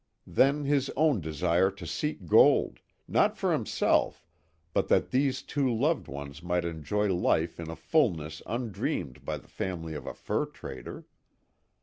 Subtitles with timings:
[0.25, 4.25] Then, his own desire to seek gold not for himself,
[4.73, 9.47] but that these two loved ones might enjoy life in a fullness undreamed by the
[9.47, 11.05] family of a fur trader.